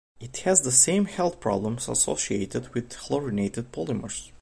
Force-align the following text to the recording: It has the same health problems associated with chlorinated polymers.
It 0.19 0.35
has 0.37 0.61
the 0.61 0.71
same 0.71 1.05
health 1.05 1.39
problems 1.39 1.87
associated 1.87 2.73
with 2.73 2.89
chlorinated 2.89 3.71
polymers. 3.71 4.31